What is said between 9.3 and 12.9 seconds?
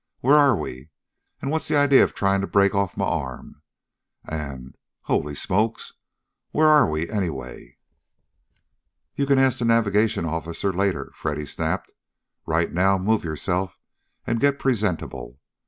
ask the navigation officer, later!" Freddy snapped. "Right